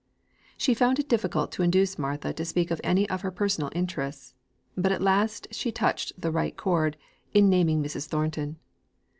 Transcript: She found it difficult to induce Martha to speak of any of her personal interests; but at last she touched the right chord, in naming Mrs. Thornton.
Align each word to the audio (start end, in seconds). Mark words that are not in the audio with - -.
She 0.57 0.73
found 0.73 0.97
it 0.97 1.07
difficult 1.07 1.51
to 1.51 1.61
induce 1.61 1.99
Martha 1.99 2.33
to 2.33 2.43
speak 2.43 2.71
of 2.71 2.81
any 2.83 3.07
of 3.09 3.21
her 3.21 3.29
personal 3.29 3.69
interests; 3.75 4.33
but 4.75 4.91
at 4.91 4.99
last 4.99 5.47
she 5.51 5.71
touched 5.71 6.19
the 6.19 6.31
right 6.31 6.57
chord, 6.57 6.97
in 7.35 7.51
naming 7.51 7.83
Mrs. 7.83 8.07
Thornton. 8.07 8.57